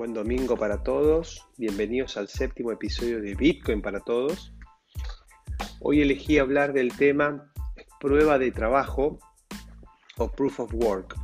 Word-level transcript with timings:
Buen 0.00 0.14
domingo 0.14 0.56
para 0.56 0.82
todos. 0.82 1.46
Bienvenidos 1.58 2.16
al 2.16 2.28
séptimo 2.28 2.72
episodio 2.72 3.20
de 3.20 3.34
Bitcoin 3.34 3.82
para 3.82 4.00
todos. 4.00 4.54
Hoy 5.78 6.00
elegí 6.00 6.38
hablar 6.38 6.72
del 6.72 6.96
tema 6.96 7.52
prueba 8.00 8.38
de 8.38 8.50
trabajo 8.50 9.18
o 10.16 10.32
proof 10.32 10.60
of 10.60 10.72
work. 10.72 11.16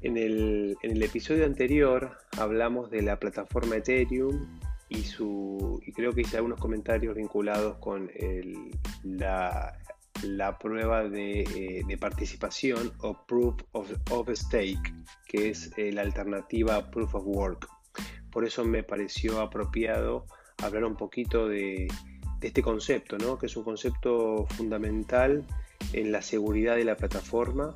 En 0.00 0.16
el, 0.16 0.78
episodio 1.02 1.44
anterior 1.44 2.16
hablamos 2.38 2.90
de 2.90 3.02
la 3.02 3.18
plataforma 3.18 3.76
Ethereum 3.76 4.58
y, 4.88 5.02
su, 5.02 5.82
y 5.84 5.92
creo 5.92 6.12
que 6.12 6.22
hice 6.22 6.38
algunos 6.38 6.58
comentarios 6.60 7.14
vinculados 7.14 7.76
con 7.76 8.10
la, 9.02 9.78
la 10.22 10.58
prueba 10.58 11.04
eh, 11.04 11.82
de, 11.86 11.98
participación 11.98 12.92
o 13.00 13.24
Proof 13.26 13.56
of, 13.72 14.28
Stake, 14.34 14.94
que 15.26 15.50
es 15.50 15.70
eh, 15.76 15.92
la 15.92 16.02
alternativa 16.02 16.90
Proof 16.90 17.14
of 17.14 17.24
Work. 17.26 17.68
Por 18.30 18.44
eso 18.44 18.64
me 18.64 18.82
pareció 18.82 19.40
apropiado 19.40 20.26
hablar 20.62 20.84
un 20.84 20.96
poquito 20.96 21.48
de, 21.48 21.88
este 22.40 22.62
concepto, 22.62 23.18
¿no? 23.18 23.38
que 23.38 23.46
es 23.46 23.56
un 23.56 23.64
concepto 23.64 24.46
fundamental 24.50 25.44
en 25.92 26.12
la 26.12 26.22
seguridad 26.22 26.76
de 26.76 26.84
la 26.84 26.96
plataforma, 26.96 27.74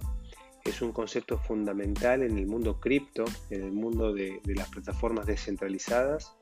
es 0.65 0.81
un 0.81 0.93
concepto 0.93 1.39
fundamental 1.39 2.23
en 2.23 2.39
el 2.39 2.47
mundo 2.47 2.81
cripto, 2.81 3.25
en 3.51 3.63
el 3.63 3.73
mundo 3.73 4.15
de, 4.15 4.41
las 4.47 4.69
plataformas 4.71 5.27
descentralizadas. 5.27 6.35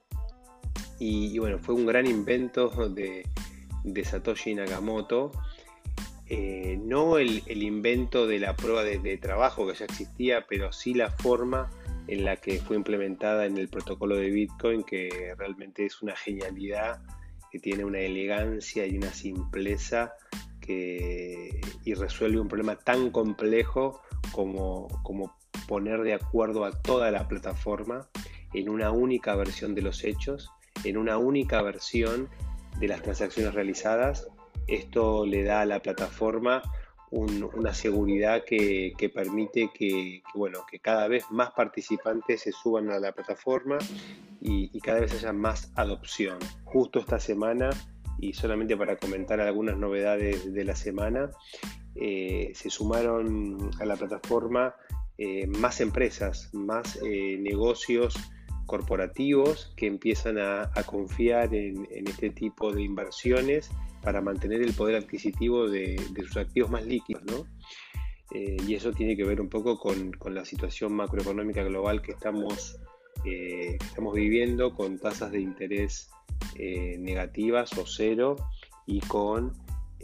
Y, 1.01 1.37
bueno, 1.41 1.59
fue 1.59 1.75
un 1.75 1.85
gran 1.85 2.07
invento 2.07 2.69
de, 2.89 3.27
de 3.83 4.05
Satoshi 4.05 4.55
Nakamoto 4.55 5.33
eh, 6.35 6.79
no 6.83 7.19
el, 7.19 7.43
invento 7.63 8.27
de 8.27 8.39
la 8.41 8.57
prueba 8.57 8.83
de, 8.83 9.19
trabajo 9.19 9.67
que 9.67 9.75
ya 9.75 9.85
existía, 9.85 10.47
pero 10.49 10.73
sí 10.73 10.95
la 10.95 11.11
forma 11.11 11.69
en 12.07 12.25
la 12.25 12.37
que 12.37 12.59
fue 12.59 12.75
implementada 12.77 13.45
en 13.45 13.59
el 13.59 13.69
protocolo 13.69 14.17
de 14.17 14.31
Bitcoin, 14.31 14.83
que 14.83 15.35
realmente 15.37 15.85
es 15.85 16.01
una 16.01 16.17
genialidad, 16.17 17.03
que 17.51 17.59
tiene 17.59 17.85
una 17.85 18.01
elegancia 18.01 18.87
y 18.87 18.97
una 18.97 19.13
simpleza 19.13 20.15
que, 20.59 21.61
y 21.85 21.93
resuelve 21.93 22.41
un 22.41 22.49
problema 22.49 22.77
tan 22.77 23.11
complejo 23.11 24.01
como, 24.33 24.89
como 25.03 25.37
poner 25.69 26.01
de 26.01 26.15
acuerdo 26.15 26.65
a 26.65 26.73
toda 26.73 27.11
la 27.11 27.29
plataforma 27.29 28.09
en 28.55 28.71
una 28.71 28.91
única 28.91 29.37
versión 29.37 29.75
de 29.75 29.83
los 29.83 30.03
hechos, 30.03 30.51
en 30.85 30.97
una 30.97 31.19
única 31.19 31.61
versión 31.61 32.31
de 32.81 32.89
las 32.89 33.03
transacciones 33.03 33.53
realizadas 33.53 34.29
esto 34.67 35.27
le 35.27 35.45
da 35.45 35.63
a 35.63 35.67
la 35.67 35.81
plataforma 35.81 36.63
una 37.13 37.75
seguridad 37.75 38.43
que, 38.45 38.95
permite 39.15 39.71
que, 39.75 40.23
bueno, 40.35 40.61
que 40.71 40.79
cada 40.79 41.09
vez 41.09 41.25
más 41.31 41.51
participantes 41.51 42.41
se 42.41 42.53
suban 42.53 42.91
a 42.91 42.99
la 42.99 43.13
plataforma 43.13 43.77
y, 44.41 44.81
cada 44.81 45.01
vez 45.01 45.13
haya 45.13 45.33
más 45.33 45.71
adopción. 45.77 46.39
Justo 46.65 47.01
esta 47.01 47.21
semana, 47.21 47.69
y 48.19 48.33
solamente 48.33 48.79
para 48.79 48.97
comentar 48.97 49.41
algunas 49.41 49.77
novedades 49.77 50.55
de 50.55 50.65
la 50.65 50.75
semana, 50.75 51.31
eh, 51.97 52.53
se 52.55 52.71
sumaron 52.71 53.71
a 53.79 53.85
la 53.85 53.97
plataforma 53.97 54.75
eh, 55.19 55.47
más 55.47 55.83
empresas, 55.83 56.49
más 56.55 56.99
eh, 57.05 57.37
negocios 57.39 58.15
corporativos 58.65 59.75
que 59.77 59.87
empiezan 59.87 60.39
a, 60.39 60.71
confiar 60.87 61.55
en, 61.55 61.87
este 62.07 62.31
tipo 62.31 62.73
de 62.73 62.83
inversiones 62.83 63.71
para 64.03 64.21
mantener 64.21 64.63
el 64.63 64.75
poder 64.75 64.97
adquisitivo 64.97 65.69
de, 65.69 65.97
sus 66.17 66.37
activos 66.37 66.71
más 66.71 66.85
líquidos, 66.85 67.23
¿no? 67.25 67.47
Eh, 68.35 68.57
y 68.67 68.75
eso 68.75 68.93
tiene 68.93 69.17
que 69.17 69.25
ver 69.25 69.41
un 69.41 69.49
poco 69.49 69.79
con, 69.79 70.13
la 70.35 70.45
situación 70.45 70.95
macroeconómica 70.95 71.63
global 71.63 72.03
que 72.03 72.13
estamos, 72.13 72.79
eh, 73.25 73.77
estamos 73.81 74.15
viviendo, 74.15 74.75
con 74.75 74.99
tasas 74.99 75.33
de 75.33 75.41
interés 75.41 76.11
eh, 76.57 76.97
negativas 76.99 77.77
o 77.79 77.87
cero 77.87 78.37
y 78.87 79.01
con 79.01 79.53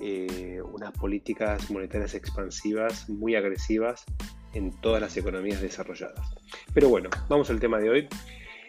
unas 0.00 0.92
políticas 0.92 1.72
monetarias 1.72 2.14
expansivas 2.14 3.08
muy 3.08 3.34
agresivas 3.34 4.04
en 4.54 4.70
todas 4.80 5.00
las 5.00 5.16
economías 5.16 5.60
desarrolladas. 5.60 6.24
Pero 6.72 6.88
bueno, 6.88 7.10
vamos 7.28 7.50
al 7.50 7.58
tema 7.58 7.78
de 7.78 7.90
hoy, 7.90 8.08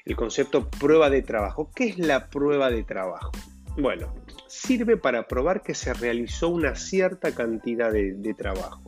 el 0.06 0.16
concepto 0.16 0.68
prueba 0.68 1.12
de 1.12 1.22
trabajo. 1.22 1.72
¿Qué 1.76 1.86
es 1.90 2.00
la 2.00 2.30
prueba 2.30 2.72
de 2.72 2.84
trabajo? 2.84 3.32
Bueno, 3.78 4.14
sirve 4.48 4.98
para 4.98 5.28
probar 5.28 5.62
que 5.62 5.74
se 5.74 5.94
realizó 5.94 6.50
una 6.50 6.76
cierta 6.76 7.34
cantidad 7.34 7.92
de, 7.92 8.34
trabajo. 8.38 8.84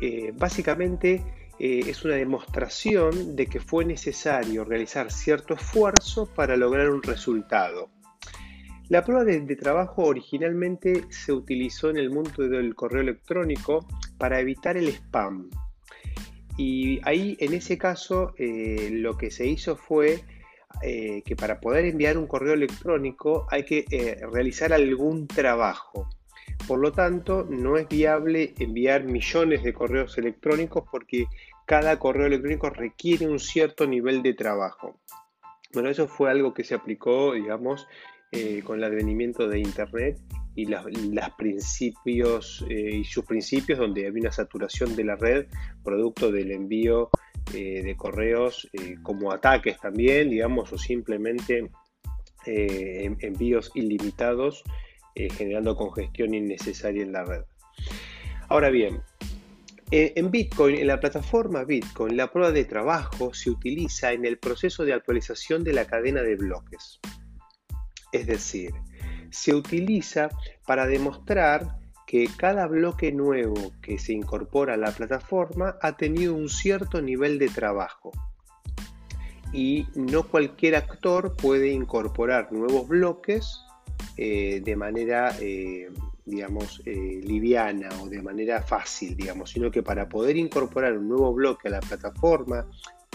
Eh, 0.00 0.32
básicamente 0.34 1.22
eh, 1.58 1.80
es 1.86 2.04
una 2.04 2.16
demostración 2.16 3.36
de 3.36 3.46
que 3.46 3.60
fue 3.60 3.84
necesario 3.84 4.64
realizar 4.64 5.12
cierto 5.12 5.54
esfuerzo 5.54 6.28
para 6.34 6.56
lograr 6.56 6.90
un 6.90 7.02
resultado. 7.02 7.90
La 8.88 9.02
prueba 9.02 9.24
de, 9.24 9.40
trabajo 9.56 10.02
originalmente 10.02 11.04
se 11.08 11.32
utilizó 11.32 11.90
en 11.90 11.96
el 11.96 12.10
mundo 12.10 12.48
del 12.48 12.74
correo 12.74 13.00
electrónico 13.00 13.86
para 14.18 14.40
evitar 14.40 14.76
el 14.76 14.88
spam. 14.88 15.48
Y 16.56 17.00
ahí, 17.04 17.36
en 17.40 17.54
ese 17.54 17.78
caso, 17.78 18.34
eh, 18.36 18.90
lo 18.92 19.16
que 19.16 19.30
se 19.30 19.46
hizo 19.46 19.76
fue 19.76 20.22
eh, 20.82 21.22
que 21.24 21.36
para 21.36 21.60
poder 21.60 21.86
enviar 21.86 22.18
un 22.18 22.26
correo 22.26 22.54
electrónico 22.54 23.46
hay 23.50 23.64
que 23.64 23.84
eh, 23.90 24.20
realizar 24.30 24.72
algún 24.72 25.26
trabajo. 25.26 26.08
Por 26.66 26.78
lo 26.78 26.92
tanto, 26.92 27.46
no 27.48 27.76
es 27.76 27.88
viable 27.88 28.54
enviar 28.58 29.04
millones 29.04 29.62
de 29.62 29.72
correos 29.72 30.18
electrónicos 30.18 30.84
porque 30.90 31.26
cada 31.66 31.98
correo 31.98 32.26
electrónico 32.26 32.70
requiere 32.70 33.26
un 33.26 33.38
cierto 33.38 33.86
nivel 33.86 34.22
de 34.22 34.34
trabajo. 34.34 35.00
Bueno, 35.72 35.88
eso 35.88 36.06
fue 36.06 36.30
algo 36.30 36.54
que 36.54 36.64
se 36.64 36.74
aplicó, 36.74 37.32
digamos, 37.32 37.86
eh, 38.32 38.62
con 38.64 38.78
el 38.78 38.84
advenimiento 38.84 39.48
de 39.48 39.60
Internet 39.60 40.18
y 40.54 40.66
las, 40.66 40.84
principios 41.36 42.64
y 42.68 43.02
sus 43.04 43.24
principios 43.24 43.78
donde 43.78 44.06
había 44.06 44.20
una 44.20 44.32
saturación 44.32 44.94
de 44.94 45.04
la 45.04 45.16
red 45.16 45.46
producto 45.82 46.30
del 46.30 46.52
envío 46.52 47.10
eh, 47.52 47.82
de 47.82 47.96
correos 47.96 48.68
eh, 48.72 48.96
como 49.02 49.32
ataques 49.32 49.78
también, 49.78 50.30
digamos, 50.30 50.72
o 50.72 50.78
simplemente 50.78 51.70
eh, 52.46 53.14
envíos 53.20 53.70
ilimitados 53.74 54.62
generando 55.16 55.76
congestión 55.76 56.34
innecesaria 56.34 57.04
en 57.04 57.12
la 57.12 57.24
red. 57.24 57.42
Ahora 58.48 58.68
bien, 58.68 59.00
en 59.92 60.28
Bitcoin, 60.32 60.74
en 60.74 60.88
la 60.88 60.98
plataforma 60.98 61.62
Bitcoin, 61.62 62.16
la 62.16 62.32
prueba 62.32 62.50
de 62.50 62.64
trabajo 62.64 63.32
se 63.32 63.48
utiliza 63.48 64.10
en 64.10 64.24
el 64.24 64.38
proceso 64.38 64.84
de 64.84 64.92
actualización 64.92 65.62
de 65.62 65.72
la 65.72 65.84
cadena 65.84 66.22
de 66.22 66.34
bloques. 66.34 66.98
Es 68.10 68.26
decir, 68.26 68.72
se 69.30 69.54
utiliza 69.54 70.30
para 70.66 70.86
demostrar 70.86 71.76
que 72.06 72.28
cada 72.36 72.66
bloque 72.66 73.12
nuevo 73.12 73.72
que 73.80 73.98
se 73.98 74.12
incorpora 74.12 74.74
a 74.74 74.76
la 74.76 74.92
plataforma 74.92 75.76
ha 75.80 75.96
tenido 75.96 76.34
un 76.34 76.48
cierto 76.48 77.00
nivel 77.00 77.38
de 77.38 77.48
trabajo. 77.48 78.12
Y 79.52 79.86
no 79.94 80.24
cualquier 80.24 80.74
actor 80.74 81.36
puede 81.36 81.70
incorporar 81.70 82.52
nuevos 82.52 82.88
bloques 82.88 83.60
eh, 84.16 84.60
de 84.64 84.76
manera, 84.76 85.34
eh, 85.40 85.90
digamos, 86.24 86.82
eh, 86.84 87.20
liviana 87.22 87.88
o 88.02 88.08
de 88.08 88.20
manera 88.20 88.62
fácil, 88.62 89.16
digamos, 89.16 89.50
sino 89.50 89.70
que 89.70 89.82
para 89.82 90.08
poder 90.08 90.36
incorporar 90.36 90.98
un 90.98 91.08
nuevo 91.08 91.32
bloque 91.32 91.68
a 91.68 91.72
la 91.72 91.80
plataforma, 91.80 92.66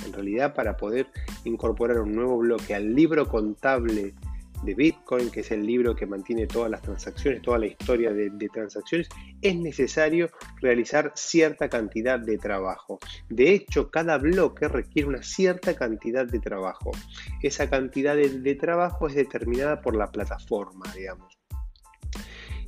en 0.06 0.14
realidad 0.14 0.54
para 0.56 0.78
poder 0.78 1.08
incorporar 1.44 2.00
un 2.00 2.16
nuevo 2.16 2.38
bloque 2.38 2.74
al 2.74 2.96
libro 2.96 3.28
contable 3.28 4.14
de 4.64 4.76
Bitcoin, 4.76 5.30
que 5.30 5.42
es 5.42 5.52
el 5.52 5.66
libro 5.66 5.96
que 5.96 6.06
mantiene 6.06 6.48
todas 6.48 6.70
las 6.70 6.82
transacciones, 6.82 7.42
toda 7.42 7.60
la 7.60 7.68
historia 7.68 8.12
de, 8.12 8.50
transacciones, 8.50 9.10
es 9.42 9.56
necesario 9.56 10.30
realizar 10.62 11.12
cierta 11.16 11.70
cantidad 11.70 12.20
de 12.20 12.38
trabajo. 12.38 13.00
De 13.30 13.54
hecho, 13.54 13.90
cada 13.90 14.18
bloque 14.18 14.68
requiere 14.68 15.08
una 15.08 15.24
cierta 15.24 15.76
cantidad 15.76 16.26
de 16.26 16.40
trabajo. 16.40 16.92
Esa 17.42 17.70
cantidad 17.70 18.16
de, 18.16 18.56
trabajo 18.56 19.08
es 19.08 19.16
determinada 19.16 19.82
por 19.82 19.96
la 19.96 20.12
plataforma, 20.12 20.86
digamos. 20.94 21.38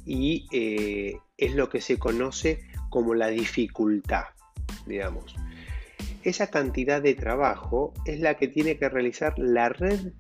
Y 0.06 0.48
eh, 0.52 1.18
es 1.38 1.56
lo 1.56 1.70
que 1.70 1.82
se 1.82 2.00
conoce 2.00 2.62
como 2.90 3.14
la 3.14 3.28
dificultad, 3.28 4.26
digamos. 4.86 5.36
Esa 6.24 6.52
cantidad 6.52 7.02
de 7.02 7.16
trabajo 7.16 7.94
es 8.06 8.20
la 8.20 8.36
que 8.36 8.48
tiene 8.48 8.78
que 8.78 8.90
realizar 8.90 9.34
la 9.38 9.70
red 9.70 10.14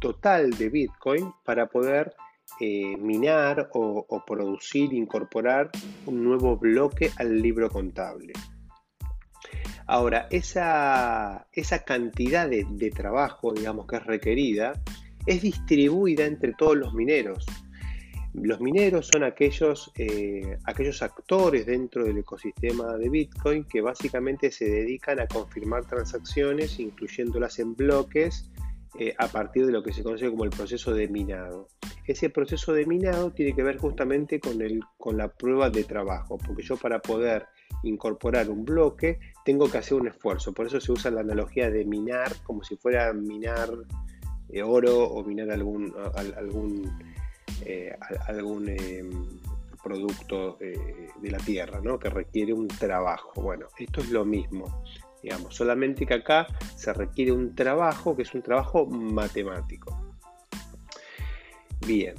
total 0.00 0.50
de 0.50 0.70
Bitcoin 0.70 1.32
para 1.44 1.66
poder 1.66 2.14
eh, 2.60 2.96
minar 2.96 3.68
o, 3.72 4.24
producir, 4.26 4.92
incorporar 4.94 5.70
un 6.06 6.24
nuevo 6.24 6.56
bloque 6.56 7.10
al 7.16 7.40
libro 7.40 7.68
contable. 7.68 8.32
Ahora, 9.86 10.26
esa, 10.30 11.46
esa 11.52 11.84
cantidad 11.84 12.48
de, 12.48 12.66
de, 12.70 12.90
trabajo, 12.90 13.52
digamos, 13.52 13.86
que 13.86 13.96
es 13.96 14.06
requerida, 14.06 14.72
es 15.26 15.42
distribuida 15.42 16.24
entre 16.24 16.54
todos 16.54 16.76
los 16.76 16.94
mineros. 16.94 17.44
Los 18.34 18.60
mineros 18.60 19.08
son 19.12 19.24
aquellos, 19.24 19.92
eh, 19.96 20.56
aquellos 20.64 21.02
actores 21.02 21.66
dentro 21.66 22.04
del 22.04 22.18
ecosistema 22.18 22.96
de 22.96 23.10
Bitcoin 23.10 23.64
que 23.64 23.82
básicamente 23.82 24.50
se 24.50 24.64
dedican 24.64 25.20
a 25.20 25.26
confirmar 25.26 25.84
transacciones, 25.84 26.80
incluyéndolas 26.80 27.58
en 27.58 27.74
bloques, 27.74 28.50
eh, 28.98 29.14
a 29.18 29.28
partir 29.28 29.66
de 29.66 29.72
lo 29.72 29.82
que 29.82 29.92
se 29.92 30.02
conoce 30.02 30.30
como 30.30 30.44
el 30.44 30.50
proceso 30.50 30.94
de 30.94 31.08
minado. 31.08 31.68
Ese 32.06 32.30
proceso 32.30 32.72
de 32.72 32.86
minado 32.86 33.32
tiene 33.32 33.54
que 33.54 33.62
ver 33.62 33.76
justamente 33.76 34.40
con, 34.40 34.62
el, 34.62 34.80
con 34.96 35.18
la 35.18 35.28
prueba 35.28 35.68
de 35.68 35.84
trabajo, 35.84 36.38
porque 36.38 36.62
yo 36.62 36.76
para 36.76 37.00
poder 37.00 37.46
incorporar 37.82 38.48
un 38.48 38.64
bloque 38.64 39.18
tengo 39.44 39.70
que 39.70 39.78
hacer 39.78 40.00
un 40.00 40.08
esfuerzo. 40.08 40.54
Por 40.54 40.66
eso 40.66 40.80
se 40.80 40.90
usa 40.90 41.10
la 41.10 41.20
analogía 41.20 41.70
de 41.70 41.84
minar 41.84 42.32
como 42.44 42.64
si 42.64 42.76
fuera 42.76 43.12
minar 43.12 43.70
eh, 44.48 44.62
oro 44.62 45.04
o 45.04 45.22
minar 45.22 45.50
algún, 45.50 45.94
algún 46.36 46.90
eh, 47.64 47.96
algún 48.26 48.68
em, 48.68 49.26
producto 49.82 50.56
eh, 50.60 51.08
de 51.20 51.30
la 51.30 51.38
tierra, 51.38 51.80
¿no? 51.82 51.98
que 51.98 52.10
requiere 52.10 52.52
un 52.52 52.68
trabajo. 52.68 53.40
Bueno, 53.40 53.66
esto 53.78 54.00
es 54.00 54.10
lo 54.10 54.24
mismo, 54.24 54.82
digamos, 55.22 55.54
solamente 55.54 56.06
que 56.06 56.14
acá 56.14 56.46
se 56.76 56.92
requiere 56.92 57.32
un 57.32 57.54
trabajo 57.54 58.16
que 58.16 58.22
es 58.22 58.34
un 58.34 58.42
trabajo 58.42 58.86
matemático. 58.86 59.96
Bien, 61.86 62.14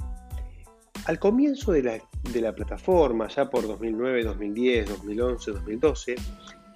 al 1.06 1.18
comienzo 1.18 1.72
de 1.72 1.82
la, 1.82 1.98
de 2.32 2.40
la 2.40 2.54
plataforma, 2.54 3.28
ya 3.28 3.48
por 3.48 3.66
2009, 3.66 4.24
2010, 4.24 4.88
2011, 4.88 5.50
2012, 5.52 6.14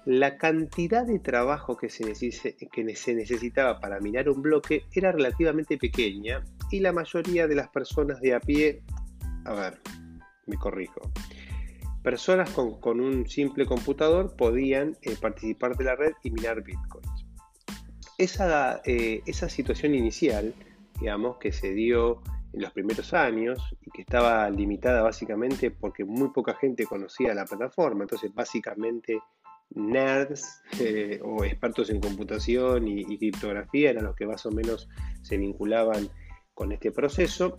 la 0.05 0.37
cantidad 0.37 1.05
de 1.05 1.19
trabajo 1.19 1.77
que 1.77 1.89
se, 1.89 2.13
que 2.71 2.95
se, 2.95 3.13
necesitaba 3.13 3.79
para 3.79 3.99
minar 3.99 4.29
un 4.29 4.41
bloque 4.41 4.85
era 4.93 5.11
relativamente 5.11 5.77
pequeña 5.77 6.43
y 6.71 6.79
la 6.79 6.91
mayoría 6.91 7.47
de 7.47 7.55
las 7.55 7.69
personas 7.69 8.21
de 8.21 8.35
a 8.35 8.39
pie, 8.39 8.83
a 9.45 9.53
ver, 9.53 9.79
me 10.45 10.57
corrijo, 10.57 11.01
personas 12.03 12.49
con, 12.51 12.99
un 12.99 13.27
simple 13.27 13.65
computador 13.65 14.35
podían 14.35 14.97
eh, 15.01 15.15
participar 15.19 15.75
de 15.77 15.83
la 15.83 15.95
red 15.95 16.13
y 16.23 16.31
minar 16.31 16.63
bitcoins. 16.63 17.25
Esa, 18.17 18.81
eh, 18.85 19.21
esa 19.25 19.47
situación 19.47 19.95
inicial, 19.95 20.53
digamos, 20.99 21.37
que 21.37 21.51
se 21.51 21.73
dio 21.73 22.21
en 22.53 22.61
los 22.61 22.71
primeros 22.71 23.13
años 23.13 23.59
y 23.85 23.91
que 23.91 24.01
estaba 24.01 24.49
limitada 24.49 25.01
básicamente 25.01 25.71
porque 25.71 26.03
muy 26.03 26.29
poca 26.29 26.55
gente 26.55 26.85
conocía 26.85 27.33
la 27.33 27.45
plataforma, 27.45 28.03
entonces 28.03 28.33
básicamente 28.33 29.19
nerds 29.71 30.63
eh, 30.79 31.19
o 31.23 31.43
expertos 31.43 31.89
en 31.89 32.01
computación 32.01 32.87
y, 32.87 33.17
criptografía 33.17 33.91
eran 33.91 34.05
los 34.05 34.15
que 34.15 34.25
más 34.25 34.45
o 34.45 34.51
menos 34.51 34.89
se 35.21 35.37
vinculaban 35.37 36.09
con 36.59 36.73
este 36.73 36.91
proceso, 36.91 37.55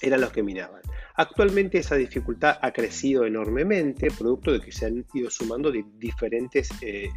eran 0.00 0.20
los 0.20 0.30
que 0.30 0.44
minaban. 0.44 0.80
Actualmente 1.16 1.78
esa 1.78 1.96
dificultad 1.96 2.56
ha 2.62 2.70
crecido 2.70 3.26
enormemente, 3.26 4.12
producto 4.16 4.52
de 4.52 4.60
que 4.60 4.70
se 4.70 4.86
han 4.86 5.04
ido 5.12 5.28
sumando 5.28 5.72
diferentes 5.72 6.70
eh, 6.82 7.10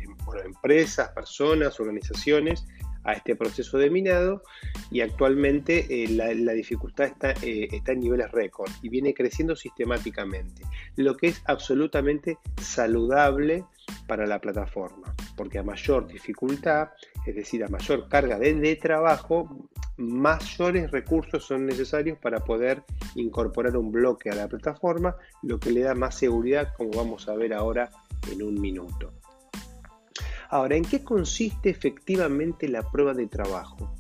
empresas, 0.44 1.10
personas, 1.10 1.80
organizaciones 1.80 2.66
a 3.04 3.14
este 3.14 3.36
proceso 3.36 3.78
de 3.78 3.92
minado 3.92 4.42
y 4.90 5.02
actualmente 5.02 5.86
eh, 5.90 6.10
la, 6.10 6.54
dificultad 6.54 7.06
está, 7.06 7.34
eh, 7.44 7.68
está 7.72 7.92
en 7.92 8.00
niveles 8.00 8.32
récord 8.32 8.72
y 8.82 8.90
viene 8.90 9.14
creciendo 9.14 9.56
sistemáticamente, 9.56 10.64
lo 10.96 11.16
que 11.16 11.28
es 11.28 11.44
absolutamente 11.46 12.40
saludable 12.60 13.64
para 14.08 14.26
la 14.26 14.40
plataforma, 14.40 15.14
porque 15.38 15.60
a 15.60 15.64
mayor 15.64 16.08
dificultad, 16.08 16.90
es 17.28 17.36
decir, 17.36 17.64
a 17.64 17.68
mayor 17.68 18.10
carga 18.10 18.40
de 18.40 18.76
trabajo, 18.78 19.70
mayores 19.98 20.92
recursos 20.92 21.46
son 21.46 21.66
necesarios 21.66 22.18
para 22.20 22.40
poder 22.44 22.84
incorporar 23.16 23.78
un 23.78 23.92
bloque 23.92 24.30
a 24.30 24.36
la 24.36 24.48
plataforma, 24.48 25.16
lo 25.42 25.60
que 25.60 25.72
le 25.72 25.82
da 25.82 25.96
más 25.96 26.16
seguridad, 26.16 26.74
como 26.76 26.92
vamos 26.92 27.28
a 27.30 27.36
ver 27.36 27.54
ahora 27.54 27.90
en 28.32 28.44
un 28.44 28.60
minuto. 28.60 29.14
Ahora, 30.50 30.76
¿en 30.76 30.84
qué 30.84 31.04
consiste 31.04 31.70
efectivamente 31.70 32.68
la 32.68 32.82
prueba 32.90 33.14
de 33.14 33.28
trabajo? 33.28 33.96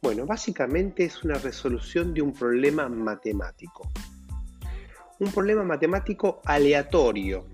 Bueno, 0.00 0.26
básicamente 0.26 1.04
es 1.04 1.24
una 1.24 1.34
resolución 1.34 2.12
de 2.14 2.22
un 2.22 2.32
problema 2.32 2.88
matemático. 2.88 3.88
Un 5.18 5.32
problema 5.32 5.64
matemático 5.64 6.40
aleatorio. 6.44 7.46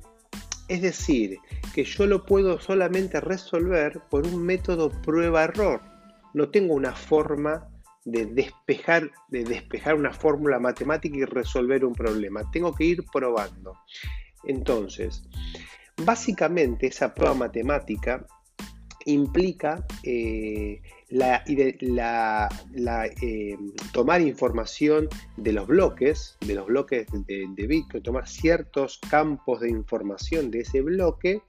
Es 0.68 0.82
decir, 0.82 1.38
que 1.74 1.84
yo 1.84 2.06
lo 2.06 2.24
puedo 2.26 2.60
solamente 2.60 3.20
resolver 3.20 4.00
por 4.10 4.26
un 4.26 4.42
método 4.44 4.90
prueba-error. 4.90 5.80
No 6.34 6.50
tengo 6.50 6.74
una 6.74 6.94
forma 6.94 7.68
de 8.04 8.26
despejar, 8.26 9.10
de 9.28 9.44
despejar 9.44 9.94
una 9.94 10.12
fórmula 10.12 10.58
matemática 10.58 11.16
y 11.16 11.24
resolver 11.24 11.84
un 11.84 11.94
problema. 11.94 12.50
Tengo 12.50 12.74
que 12.74 12.84
ir 12.84 13.04
probando. 13.12 13.74
Entonces, 14.44 15.22
Básicamente 16.04 16.86
esa 16.86 17.14
prueba 17.14 17.34
matemática 17.34 18.26
implica 19.06 19.84
eh, 20.02 20.80
la, 21.08 21.42
eh, 21.46 23.58
tomar 23.92 24.20
información 24.20 25.08
de 25.36 25.52
los 25.52 25.66
bloques, 25.66 26.36
de 26.46 26.54
los 26.54 26.66
bloques 26.66 27.06
de, 27.26 27.46
de, 27.54 27.66
Bitcoin, 27.66 28.02
tomar 28.02 28.28
ciertos 28.28 28.98
campos 29.10 29.60
de 29.60 29.70
información 29.70 30.50
de 30.50 30.60
ese 30.60 30.80
bloque 30.80 31.42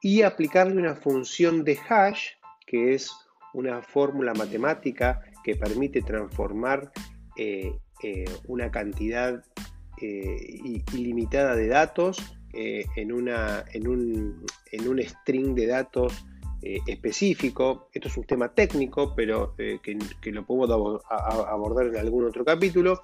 y 0.00 0.22
aplicarle 0.22 0.76
una 0.76 0.94
función 0.94 1.64
de 1.64 1.78
hash, 1.88 2.30
que 2.66 2.94
es 2.94 3.10
una 3.54 3.82
fórmula 3.82 4.34
matemática 4.34 5.20
que 5.44 5.56
permite 5.56 6.02
transformar 6.02 6.92
eh, 7.36 7.74
una 8.46 8.70
cantidad 8.70 9.44
ilimitada 10.94 11.54
de 11.54 11.68
datos 11.68 12.40
eh, 12.52 12.86
en, 12.96 13.12
una, 13.12 13.64
en, 13.72 13.86
un, 13.86 14.44
en, 14.72 14.88
un, 14.88 14.98
string 15.00 15.54
de 15.54 15.68
datos 15.68 16.24
eh, 16.62 16.80
específico. 16.84 17.88
Esto 17.92 18.08
es 18.08 18.16
un 18.16 18.24
tema 18.24 18.52
técnico, 18.52 19.14
pero 19.14 19.54
eh, 19.56 19.78
que, 19.80 20.32
lo 20.32 20.44
podemos 20.44 21.00
abordar 21.08 21.86
en 21.86 21.96
algún 21.96 22.26
otro 22.26 22.44
capítulo. 22.44 23.02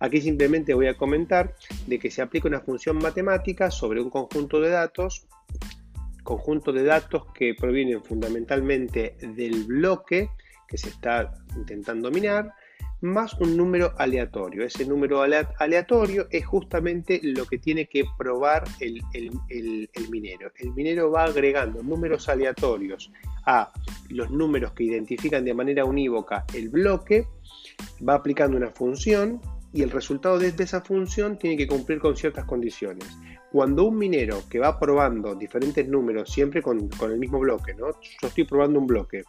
Aquí 0.00 0.20
simplemente 0.20 0.74
voy 0.74 0.88
a 0.88 0.96
comentar 0.96 1.54
de 1.86 1.98
que 2.00 2.10
se 2.10 2.22
aplica 2.22 2.48
una 2.48 2.60
función 2.60 2.98
matemática 2.98 3.70
sobre 3.70 4.00
un 4.00 4.10
conjunto 4.10 4.60
de 4.60 4.70
datos, 4.70 5.28
conjunto 6.28 6.74
de 6.74 6.84
datos 6.84 7.22
que 7.32 7.54
provienen 7.54 8.04
fundamentalmente 8.04 9.16
del 9.34 9.64
bloque 9.64 10.28
que 10.68 10.76
se 10.76 10.90
está 10.90 11.32
intentando 11.56 12.10
minar, 12.10 12.52
más 13.00 13.32
un 13.40 13.56
número 13.56 13.94
aleatorio. 13.96 14.62
Ese 14.62 14.84
número 14.84 15.22
aleatorio 15.22 16.26
es 16.30 16.44
justamente 16.44 17.18
lo 17.22 17.46
que 17.46 17.56
tiene 17.56 17.86
que 17.86 18.04
probar 18.18 18.64
el, 18.78 19.00
minero. 20.10 20.52
El 20.56 20.74
minero 20.74 21.10
va 21.10 21.24
agregando 21.24 21.82
números 21.82 22.28
aleatorios 22.28 23.10
a 23.46 23.72
los 24.10 24.30
números 24.30 24.72
que 24.72 24.84
identifican 24.84 25.46
de 25.46 25.54
manera 25.54 25.86
unívoca 25.86 26.44
el 26.52 26.68
bloque, 26.68 27.26
va 28.06 28.16
aplicando 28.16 28.58
una 28.58 28.68
función 28.68 29.40
y 29.72 29.80
el 29.80 29.90
resultado 29.90 30.38
de 30.38 30.52
esa 30.58 30.82
función 30.82 31.38
tiene 31.38 31.56
que 31.56 31.66
cumplir 31.66 32.00
con 32.00 32.14
ciertas 32.14 32.44
condiciones. 32.44 33.08
Cuando 33.50 33.84
un 33.84 33.96
minero 33.96 34.42
que 34.50 34.58
va 34.58 34.78
probando 34.78 35.34
diferentes 35.34 35.88
números, 35.88 36.30
siempre 36.30 36.60
con, 36.60 36.90
el 37.00 37.18
mismo 37.18 37.38
bloque, 37.38 37.72
¿no? 37.74 37.92
Yo 38.20 38.28
estoy 38.28 38.44
probando 38.44 38.78
un 38.78 38.86
bloque 38.86 39.22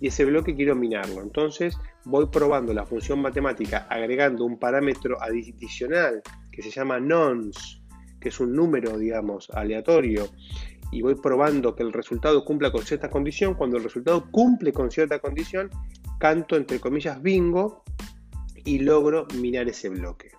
y 0.00 0.08
ese 0.08 0.24
bloque 0.24 0.54
quiero 0.54 0.74
minarlo. 0.74 1.20
Entonces 1.20 1.76
voy 2.04 2.26
probando 2.26 2.72
la 2.72 2.86
función 2.86 3.20
matemática 3.20 3.86
agregando 3.90 4.44
un 4.44 4.58
parámetro 4.58 5.22
adicional 5.22 6.22
que 6.50 6.62
se 6.62 6.70
llama 6.70 6.98
nonce, 6.98 7.82
que 8.20 8.30
es 8.30 8.40
un 8.40 8.54
número, 8.54 8.96
digamos, 8.96 9.50
aleatorio, 9.50 10.28
y 10.90 11.02
voy 11.02 11.16
probando 11.16 11.74
que 11.74 11.82
el 11.82 11.92
resultado 11.92 12.44
cumpla 12.46 12.72
con 12.72 12.82
cierta 12.82 13.10
condición. 13.10 13.54
Cuando 13.54 13.76
el 13.76 13.84
resultado 13.84 14.30
cumple 14.30 14.72
con 14.72 14.90
cierta 14.90 15.18
condición, 15.18 15.70
canto 16.18 16.56
entre 16.56 16.80
comillas 16.80 17.20
bingo 17.20 17.84
y 18.64 18.78
logro 18.78 19.26
minar 19.34 19.68
ese 19.68 19.90
bloque. 19.90 20.37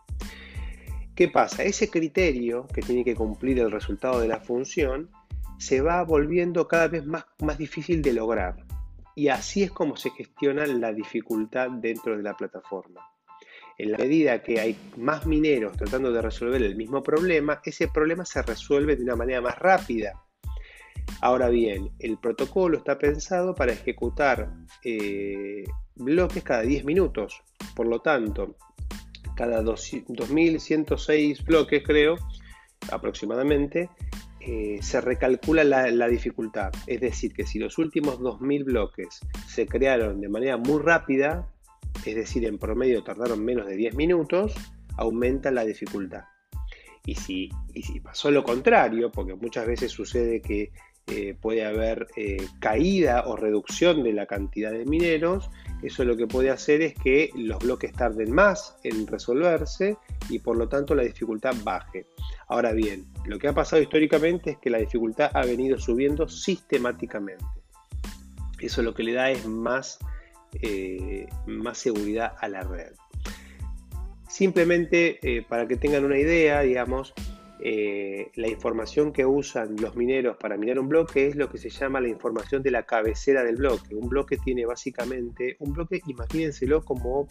¿Qué 1.20 1.28
pasa? 1.28 1.64
Ese 1.64 1.90
criterio 1.90 2.66
que 2.74 2.82
tiene 2.82 3.04
que 3.04 3.14
cumplir 3.14 3.60
el 3.60 3.72
resultado 3.72 4.22
de 4.22 4.30
la 4.30 4.40
función 4.40 5.10
se 5.58 5.82
va 5.82 6.02
volviendo 6.06 6.66
cada 6.70 6.88
vez 6.88 7.06
más, 7.06 7.26
más 7.42 7.58
difícil 7.58 8.02
de 8.02 8.14
lograr. 8.14 8.56
Y 9.16 9.28
así 9.28 9.64
es 9.64 9.70
como 9.70 9.98
se 9.98 10.12
gestiona 10.12 10.66
la 10.66 10.94
dificultad 10.94 11.72
dentro 11.72 12.16
de 12.16 12.24
la 12.24 12.38
plataforma. 12.38 13.02
En 13.78 13.92
la 13.92 13.98
medida 13.98 14.42
que 14.42 14.62
hay 14.62 14.78
más 14.96 15.26
mineros 15.26 15.76
tratando 15.76 16.10
de 16.14 16.22
resolver 16.22 16.64
el 16.64 16.78
mismo 16.78 17.04
problema, 17.04 17.60
ese 17.66 17.90
problema 17.90 18.24
se 18.24 18.42
resuelve 18.42 18.96
de 18.96 19.04
una 19.04 19.18
manera 19.18 19.42
más 19.42 19.60
rápida. 19.60 20.14
Ahora 21.20 21.50
bien, 21.50 21.92
el 22.00 22.18
protocolo 22.18 22.78
está 22.78 22.98
pensado 22.98 23.54
para 23.54 23.74
ejecutar 23.74 24.54
eh, 24.86 25.66
bloques 25.96 26.44
cada 26.44 26.62
10 26.62 26.86
minutos. 26.86 27.44
Por 27.76 27.88
lo 27.88 28.00
tanto, 28.00 28.56
cada 29.40 29.62
2106 29.62 31.46
bloques, 31.46 31.82
creo, 31.86 32.18
aproximadamente, 32.92 33.90
eh, 34.42 34.80
se 34.82 35.00
recalcula 35.00 35.64
la, 35.64 36.08
dificultad. 36.10 36.74
Es 36.88 37.00
decir, 37.00 37.32
que 37.32 37.46
si 37.46 37.58
los 37.58 37.78
últimos 37.78 38.20
2000 38.20 38.66
bloques 38.66 39.22
se 39.48 39.66
crearon 39.66 40.20
de 40.20 40.28
manera 40.28 40.58
muy 40.58 40.82
rápida, 40.82 41.48
es 42.06 42.16
decir, 42.16 42.44
en 42.44 42.58
promedio 42.58 43.02
tardaron 43.02 43.46
menos 43.46 43.66
de 43.66 43.78
10 43.78 43.96
minutos, 43.96 44.56
aumenta 44.98 45.52
la 45.52 45.64
dificultad. 45.64 46.26
Y 47.06 47.16
si, 47.16 47.50
y 47.74 47.84
si 47.84 48.02
pasó 48.02 48.32
lo 48.32 48.44
contrario, 48.44 49.10
porque 49.10 49.36
muchas 49.36 49.66
veces 49.66 49.90
sucede 49.90 50.42
que 50.42 50.74
eh, 51.12 51.36
puede 51.40 51.66
haber 51.66 52.08
eh, 52.16 52.46
caída 52.60 53.24
o 53.28 53.36
reducción 53.36 54.04
de 54.04 54.14
la 54.14 54.26
cantidad 54.26 54.72
de 54.72 54.86
mineros, 54.86 55.50
eso 55.82 56.04
lo 56.04 56.16
que 56.16 56.28
puede 56.28 56.50
hacer 56.50 56.82
es 56.82 56.94
que 56.94 57.32
los 57.36 57.60
bloques 57.60 57.94
tarden 57.94 58.32
más 58.32 58.76
en 58.84 59.08
resolverse 59.08 59.98
y 60.30 60.40
por 60.40 60.58
lo 60.58 60.70
tanto 60.70 60.94
la 60.96 61.04
dificultad 61.04 61.56
baje. 61.64 62.06
Ahora 62.48 62.74
bien, 62.74 63.06
lo 63.26 63.40
que 63.40 63.48
ha 63.48 63.54
pasado 63.54 63.82
históricamente 63.82 64.52
es 64.52 64.58
que 64.58 64.70
la 64.70 64.78
dificultad 64.78 65.32
ha 65.34 65.46
venido 65.46 65.78
subiendo 65.80 66.28
sistemáticamente. 66.28 67.46
Eso 68.60 68.82
lo 68.82 68.94
que 68.94 69.04
le 69.04 69.14
da 69.14 69.32
es 69.32 69.46
más, 69.46 70.00
eh, 70.62 71.28
más 71.48 71.78
seguridad 71.78 72.36
a 72.40 72.50
la 72.50 72.62
red. 72.62 72.94
Simplemente 74.28 75.46
para 75.50 75.68
que 75.68 75.76
tengan 75.76 76.06
una 76.06 76.20
idea, 76.20 76.62
digamos, 76.62 77.14
eh, 77.62 78.32
la 78.36 78.48
información 78.48 79.12
que 79.12 79.26
usan 79.26 79.76
los 79.82 79.96
mineros 79.98 80.38
para 80.38 80.56
minar 80.56 80.80
un 80.80 80.88
bloque 80.88 81.28
es 81.28 81.36
lo 81.36 81.50
que 81.50 81.58
se 81.58 81.70
llama 81.70 82.00
la 82.00 82.08
información 82.08 82.64
de 82.64 82.72
la 82.72 82.86
cabecera 82.86 83.44
del 83.44 83.58
bloque. 83.58 83.96
Un 83.96 84.08
bloque 84.08 84.38
tiene 84.38 84.66
básicamente, 84.66 85.58
un 85.60 85.74
bloque 85.74 86.02
imagínenselo 86.08 86.86
como 86.86 87.28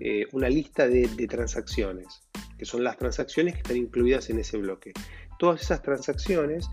eh, 0.00 0.26
una 0.32 0.50
lista 0.50 0.86
de, 0.86 1.08
transacciones, 1.26 2.22
que 2.58 2.66
son 2.66 2.84
las 2.84 2.98
transacciones 2.98 3.54
que 3.54 3.60
están 3.60 3.78
incluidas 3.78 4.28
en 4.28 4.40
ese 4.40 4.58
bloque. 4.58 4.92
Todas 5.38 5.62
esas 5.62 5.82
transacciones 5.82 6.68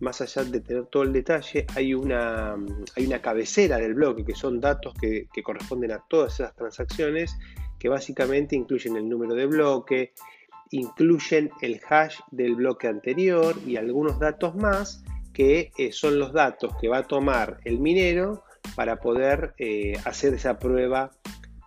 más 0.00 0.20
allá 0.20 0.44
de 0.44 0.60
tener 0.60 0.86
todo 0.86 1.04
el 1.04 1.12
detalle, 1.12 1.66
hay 1.74 1.94
una, 1.94 2.54
hay 2.96 3.06
una 3.06 3.22
cabecera 3.22 3.78
del 3.78 3.94
bloque, 3.94 4.24
que 4.24 4.34
son 4.34 4.60
datos 4.60 4.92
que, 5.00 5.28
que, 5.32 5.42
corresponden 5.42 5.92
a 5.92 6.04
todas 6.08 6.34
esas 6.34 6.54
transacciones, 6.54 7.38
que 7.78 7.88
básicamente 7.88 8.54
incluyen 8.54 8.96
el 8.96 9.08
número 9.08 9.34
de 9.34 9.46
bloque, 9.46 10.12
incluyen 10.74 11.52
el 11.60 11.80
hash 11.88 12.18
del 12.32 12.56
bloque 12.56 12.88
anterior 12.88 13.54
y 13.64 13.76
algunos 13.76 14.18
datos 14.18 14.56
más 14.56 15.04
que 15.32 15.70
eh, 15.78 15.92
son 15.92 16.18
los 16.18 16.32
datos 16.32 16.74
que 16.80 16.88
va 16.88 16.98
a 16.98 17.02
tomar 17.04 17.60
el 17.64 17.78
minero 17.78 18.42
para 18.74 18.98
poder 18.98 19.54
eh, 19.58 19.96
hacer 20.04 20.34
esa 20.34 20.58
prueba 20.58 21.12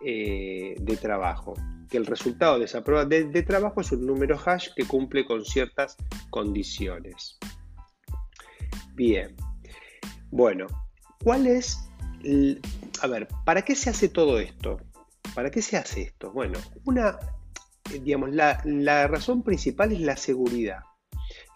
eh, 0.04 0.74
de 0.78 0.96
trabajo. 0.98 1.54
Que 1.88 1.96
el 1.96 2.04
resultado 2.04 2.58
de 2.58 2.66
esa 2.66 2.84
prueba 2.84 3.06
de, 3.06 3.42
trabajo 3.44 3.80
es 3.80 3.92
un 3.92 4.06
número 4.06 4.38
hash 4.44 4.68
que 4.76 4.84
cumple 4.84 5.24
con 5.24 5.42
ciertas 5.42 5.96
condiciones. 6.28 7.38
Bien. 8.92 9.34
Bueno, 10.30 10.66
¿cuál 11.24 11.46
es... 11.46 11.78
a 13.00 13.06
ver, 13.06 13.26
¿para 13.46 13.62
qué 13.62 13.74
se 13.74 13.88
hace 13.88 14.10
todo 14.10 14.38
esto? 14.38 14.78
¿Para 15.34 15.50
qué 15.50 15.62
se 15.62 15.78
hace 15.78 16.02
esto? 16.02 16.30
Bueno, 16.30 16.58
una 16.84 17.18
digamos, 18.02 18.30
la, 18.32 19.06
razón 19.06 19.42
principal 19.42 19.92
es 19.92 20.00
la 20.00 20.16
seguridad. 20.16 20.80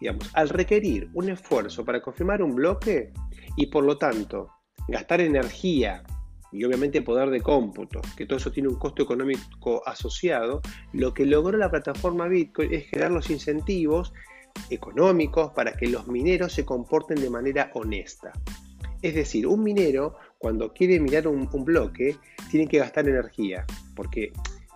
Digamos, 0.01 0.31
al 0.35 0.49
requerir 0.49 1.09
un 1.15 1.29
esfuerzo 1.29 1.85
para 1.85 2.03
confirmar 2.03 2.43
un 2.43 2.55
bloque 2.55 3.12
y 3.57 3.67
por 3.67 3.85
lo 3.85 3.99
tanto 3.99 4.49
gastar 4.89 5.21
energía 5.21 6.03
y 6.51 6.65
obviamente 6.65 7.01
poder 7.01 7.31
de 7.31 7.41
cómputo, 7.41 8.01
que 8.17 8.27
todo 8.27 8.37
eso 8.39 8.53
tiene 8.53 8.69
un 8.69 8.79
costo 8.79 9.03
económico 9.03 9.83
asociado, 9.87 10.61
lo 10.93 11.15
que 11.15 11.25
logró 11.25 11.57
la 11.57 11.71
plataforma 11.71 12.29
Bitcoin 12.29 12.75
es 12.75 12.89
generar 12.91 13.12
los 13.12 13.31
incentivos 13.31 14.12
económicos 14.69 15.53
para 15.53 15.73
que 15.73 15.87
los 15.87 16.09
mineros 16.09 16.53
se 16.53 16.67
comporten 16.67 17.21
de 17.21 17.31
manera 17.31 17.71
honesta. 17.75 18.33
Es 19.01 19.15
decir, 19.15 19.47
un 19.47 19.62
minero 19.62 20.17
cuando 20.39 20.73
quiere 20.73 21.01
minar 21.01 21.27
un, 21.27 21.49
un 21.53 21.65
bloque 21.65 22.17
tiene 22.51 22.69
que 22.69 22.79
gastar 22.79 23.09
energía, 23.09 23.65
porque 23.97 24.33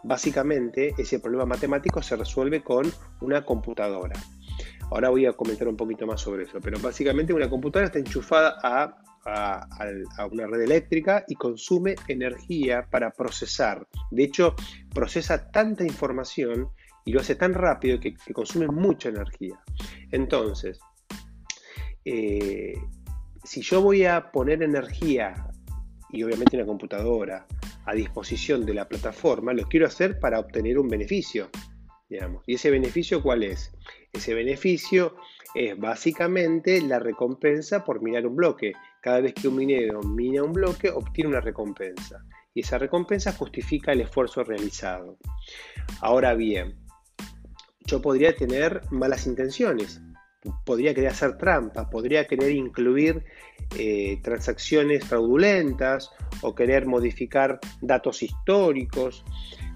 Básicamente, 0.07 0.95
ese 0.97 1.19
problema 1.19 1.47
matemático 1.47 2.01
se 2.01 2.15
resuelve 2.15 2.63
con 2.63 2.87
una 3.23 3.45
computadora. 3.45 4.15
Ahora 4.89 5.09
voy 5.09 5.27
a 5.27 5.33
comentar 5.33 5.67
un 5.67 5.77
poquito 5.77 6.07
más 6.07 6.21
sobre 6.21 6.45
eso, 6.45 6.61
pero 6.61 6.79
básicamente 6.79 7.33
una 7.33 7.51
computadora 7.51 7.87
está 7.87 7.99
enchufada 7.99 8.57
a, 8.63 8.97
una 10.31 10.47
red 10.47 10.61
eléctrica 10.61 11.25
y 11.27 11.35
consume 11.35 11.97
energía 12.07 12.87
para 12.89 13.11
procesar. 13.11 13.85
De 14.13 14.23
hecho, 14.23 14.55
procesa 14.95 15.51
tanta 15.51 15.83
información 15.83 16.69
y 17.05 17.11
lo 17.11 17.19
hace 17.19 17.35
tan 17.35 17.53
rápido 17.53 17.99
que, 17.99 18.15
consume 18.33 18.69
mucha 18.69 19.09
energía. 19.09 19.59
Entonces, 20.13 20.79
eh, 22.05 22.75
si 23.43 23.61
yo 23.61 23.83
voy 23.83 24.05
a 24.05 24.31
poner 24.31 24.63
energía 24.63 25.51
y 26.11 26.23
obviamente 26.23 26.57
una 26.57 26.67
computadora 26.67 27.45
a 27.87 27.95
disposición 27.95 28.67
de 28.67 28.75
la 28.75 28.89
plataforma, 28.89 29.53
lo 29.53 29.65
quiero 29.69 29.87
hacer 29.87 30.19
para 30.19 30.41
obtener 30.41 30.79
un 30.79 30.89
beneficio. 30.89 31.49
Digamos. 32.09 32.45
¿Y 32.47 32.55
ese 32.55 32.71
beneficio 32.71 33.23
cuál 33.23 33.43
es? 33.43 33.73
Ese 34.13 34.35
beneficio 34.35 35.17
es 35.55 35.77
básicamente 35.79 36.81
la 36.81 36.99
recompensa 36.99 37.85
por 37.85 38.03
minar 38.03 38.27
un 38.27 38.37
bloque. 38.37 38.75
Cada 39.01 39.21
vez 39.21 39.35
que 39.35 39.49
un 39.49 39.57
minero 39.57 40.01
mina 40.03 40.43
un 40.43 40.53
bloque, 40.53 40.91
obtiene 40.91 41.31
una 41.31 41.41
recompensa. 41.41 42.25
Y 42.55 42.61
esa 42.61 42.79
recompensa 42.79 43.33
justifica 43.33 43.93
el 43.93 44.03
esfuerzo 44.03 44.45
realizado. 44.45 45.19
Ahora 46.01 46.35
bien, 46.35 46.79
yo 47.87 48.01
podría 48.01 48.35
tener 48.35 48.83
malas 48.91 49.27
intenciones 49.27 50.01
podría 50.65 50.95
querer 50.95 51.11
hacer 51.11 51.37
trampas, 51.37 51.89
podría 51.89 52.27
querer 52.27 52.53
incluir 52.53 53.25
eh, 53.79 54.19
transacciones 54.23 55.05
fraudulentas 55.05 56.11
o 56.43 56.55
querer 56.55 56.87
modificar 56.87 57.59
datos 57.81 58.23
históricos. 58.23 59.25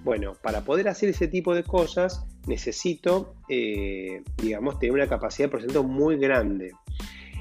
Bueno, 0.04 0.34
para 0.42 0.62
poder 0.62 0.88
hacer 0.88 1.10
ese 1.10 1.28
tipo 1.28 1.54
de 1.54 1.62
cosas 1.62 2.24
necesito, 2.46 3.34
eh, 3.48 4.22
digamos, 4.38 4.78
tener 4.78 4.94
una 4.94 5.08
capacidad 5.08 5.46
de 5.46 5.50
procesamiento 5.50 5.88
muy 5.88 6.16
grande. 6.16 6.72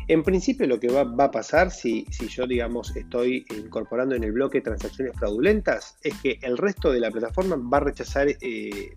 En 0.10 0.24
principio 0.24 0.66
lo 0.66 0.80
que 0.80 0.88
va, 0.88 1.02
a 1.02 1.30
pasar 1.30 1.70
si, 1.70 2.04
yo, 2.10 2.48
digamos, 2.48 2.96
estoy 2.96 3.46
incorporando 3.56 4.16
en 4.16 4.24
el 4.24 4.32
bloque 4.32 4.60
transacciones 4.60 5.16
fraudulentas 5.16 6.00
es 6.02 6.16
que 6.20 6.40
el 6.42 6.58
resto 6.58 6.92
de 6.92 7.00
la 7.00 7.12
plataforma 7.12 7.56
va 7.58 7.78
a 7.78 7.82
rechazar, 7.82 8.28
eh, 8.28 8.92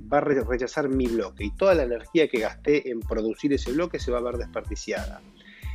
rechazar 0.48 0.88
mi 0.88 1.06
bloque 1.08 1.44
y 1.44 1.50
toda 1.50 1.74
la 1.74 1.82
energía 1.82 2.28
que 2.28 2.40
gasté 2.40 2.90
en 2.90 3.00
producir 3.00 3.52
ese 3.52 3.72
bloque 3.72 3.98
se 3.98 4.10
va 4.10 4.20
a 4.20 4.22
ver 4.22 4.38
desperdiciada. 4.38 5.20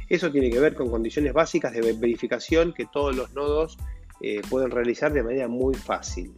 Eso 0.09 0.31
tiene 0.31 0.49
que 0.49 0.59
ver 0.59 0.73
con 0.73 0.89
condiciones 0.89 1.33
básicas 1.33 1.71
de 1.71 1.81
verificación 1.81 2.73
que 2.73 2.87
todos 2.91 3.15
los 3.15 3.31
nodos 3.35 3.77
eh, 4.21 4.41
pueden 4.49 4.71
realizar 4.71 5.13
de 5.13 5.21
manera 5.21 5.47
muy 5.47 5.75
fácil. 5.75 6.33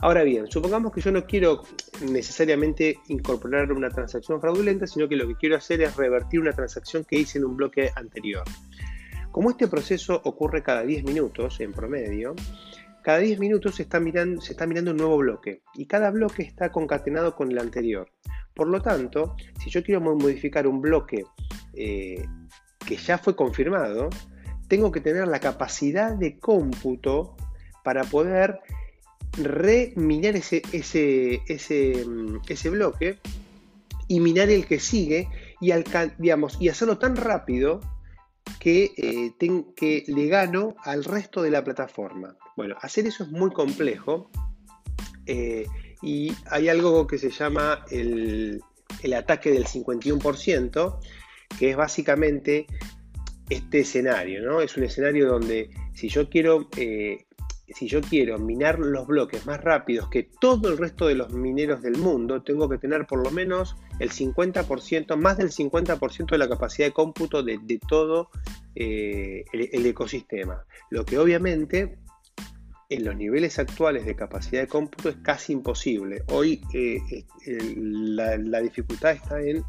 Ahora 0.00 0.24
bien, 0.24 0.46
supongamos 0.50 0.92
que 0.92 1.00
yo 1.00 1.10
no 1.10 1.24
quiero 1.24 1.62
necesariamente 2.10 2.98
incorporar 3.08 3.72
una 3.72 3.88
transacción 3.88 4.40
fraudulenta, 4.40 4.86
sino 4.86 5.08
que 5.08 5.16
lo 5.16 5.26
que 5.26 5.36
quiero 5.36 5.56
hacer 5.56 5.80
es 5.80 5.96
revertir 5.96 6.40
una 6.40 6.52
transacción 6.52 7.04
que 7.04 7.18
hice 7.18 7.38
en 7.38 7.46
un 7.46 7.56
bloque 7.56 7.90
anterior. 7.96 8.44
Como 9.32 9.50
este 9.50 9.68
proceso 9.68 10.20
ocurre 10.24 10.62
cada 10.62 10.82
10 10.82 11.04
minutos 11.04 11.60
en 11.60 11.72
promedio, 11.72 12.34
cada 13.02 13.18
10 13.18 13.38
minutos 13.38 13.76
se 13.76 13.84
está, 13.84 14.00
mirando, 14.00 14.90
un 14.90 14.96
nuevo 14.96 15.16
bloque 15.16 15.62
y 15.74 15.86
cada 15.86 16.10
bloque 16.10 16.42
está 16.42 16.72
concatenado 16.72 17.34
con 17.34 17.50
el 17.50 17.58
anterior. 17.58 18.10
Por 18.54 18.68
lo 18.68 18.82
tanto, 18.82 19.36
si 19.60 19.70
yo 19.70 19.82
quiero 19.82 20.00
modificar 20.00 20.66
un 20.66 20.80
bloque 20.80 21.24
eh, 21.74 22.26
que 22.86 22.96
ya 22.96 23.16
fue 23.16 23.36
confirmado, 23.36 24.10
tengo 24.68 24.90
que 24.90 25.00
tener 25.00 25.28
la 25.28 25.40
capacidad 25.40 26.14
de 26.14 26.38
cómputo 26.38 27.36
para 27.84 28.02
poder 28.04 28.58
reminar 29.36 30.36
ese, 30.36 30.62
ese, 30.72 31.42
ese, 31.46 32.04
mm, 32.06 32.40
ese 32.48 32.70
bloque 32.70 33.18
y 34.08 34.20
minar 34.20 34.50
el 34.50 34.66
que 34.66 34.78
sigue 34.78 35.28
y, 35.60 35.72
digamos, 36.18 36.56
y 36.60 36.68
hacerlo 36.68 36.98
tan 36.98 37.16
rápido 37.16 37.80
que, 38.60 38.92
eh, 38.96 39.32
que 39.74 40.04
le 40.06 40.26
gano 40.26 40.76
al 40.84 41.04
resto 41.04 41.42
de 41.42 41.50
la 41.50 41.64
plataforma. 41.64 42.36
Bueno, 42.56 42.76
hacer 42.80 43.06
eso 43.06 43.24
es 43.24 43.30
muy 43.30 43.50
complejo 43.50 44.30
eh, 45.26 45.66
y 46.02 46.32
hay 46.50 46.68
algo 46.68 47.06
que 47.06 47.18
se 47.18 47.30
llama 47.30 47.84
el, 47.90 48.60
el 49.02 49.14
ataque 49.14 49.50
del 49.50 49.66
51%, 49.66 50.98
que 51.58 51.70
es 51.70 51.76
básicamente 51.76 52.66
este 53.48 53.80
escenario, 53.80 54.42
¿no? 54.42 54.60
Es 54.60 54.76
un 54.76 54.84
escenario 54.84 55.28
donde 55.28 55.70
si 55.94 56.08
yo 56.08 56.28
quiero 56.28 56.68
eh, 56.76 57.25
si 57.74 57.88
yo 57.88 58.00
quiero 58.00 58.38
minar 58.38 58.78
los 58.78 59.06
bloques 59.06 59.44
más 59.46 59.62
rápidos 59.62 60.08
que 60.08 60.22
todo 60.22 60.68
el 60.68 60.78
resto 60.78 61.06
de 61.08 61.16
los 61.16 61.32
mineros 61.32 61.82
del 61.82 61.98
mundo, 61.98 62.42
tengo 62.42 62.68
que 62.68 62.78
tener 62.78 63.06
por 63.06 63.22
lo 63.22 63.30
menos 63.30 63.76
el 63.98 64.10
50%, 64.10 65.16
más 65.16 65.38
del 65.38 65.50
50% 65.50 66.30
de 66.30 66.38
la 66.38 66.48
capacidad 66.48 66.86
de 66.86 66.92
cómputo 66.92 67.42
de, 67.42 67.80
todo 67.88 68.30
eh, 68.74 69.44
el, 69.52 69.86
ecosistema. 69.86 70.64
Lo 70.90 71.04
que 71.04 71.18
obviamente 71.18 71.98
en 72.88 73.04
los 73.04 73.16
niveles 73.16 73.58
actuales 73.58 74.06
de 74.06 74.14
capacidad 74.14 74.62
de 74.62 74.68
cómputo 74.68 75.08
es 75.08 75.16
casi 75.16 75.52
imposible. 75.52 76.22
Hoy 76.28 76.62
eh, 76.72 77.00
la, 77.46 78.60
dificultad 78.60 79.12
está 79.12 79.40
en, 79.40 79.64